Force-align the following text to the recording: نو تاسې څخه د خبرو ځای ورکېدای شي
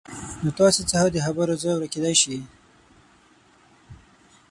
نو 0.43 0.49
تاسې 0.59 0.81
څخه 0.91 1.07
د 1.11 1.17
خبرو 1.25 1.53
ځای 1.63 1.73
ورکېدای 1.75 2.15
شي 2.21 2.37